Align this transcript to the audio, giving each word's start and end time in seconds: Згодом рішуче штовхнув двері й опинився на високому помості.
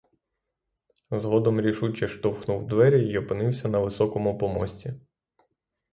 Згодом 1.11 1.61
рішуче 1.61 2.07
штовхнув 2.07 2.67
двері 2.67 3.07
й 3.09 3.17
опинився 3.17 3.69
на 3.69 3.79
високому 3.79 4.37
помості. 4.37 4.93